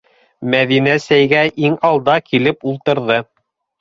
[0.53, 3.19] Мәҙинә сәйгә иң алда килеп ултырҙы.